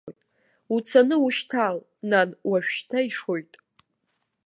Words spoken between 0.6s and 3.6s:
Уцаны ушьҭал, нан, уажәшьҭа ишоит.